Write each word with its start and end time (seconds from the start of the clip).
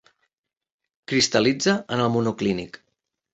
Cristal·litza 1.11 1.75
en 1.97 2.03
el 2.07 2.11
monoclínic. 2.17 2.81